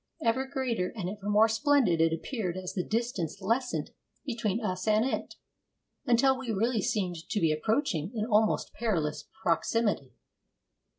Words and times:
Ever 0.23 0.47
greater 0.47 0.89
and 0.95 1.07
ever 1.07 1.29
more 1.29 1.47
splendid 1.47 2.01
it 2.01 2.11
appeared 2.11 2.57
as 2.57 2.73
the 2.73 2.83
distance 2.83 3.39
lessened 3.39 3.91
between 4.25 4.59
us 4.59 4.87
and 4.87 5.05
it, 5.05 5.35
until 6.07 6.35
we 6.39 6.49
really 6.49 6.81
seemed 6.81 7.29
to 7.29 7.39
be 7.39 7.51
approaching 7.51 8.11
an 8.15 8.25
almost 8.25 8.73
perilous 8.73 9.25
proximity. 9.43 10.15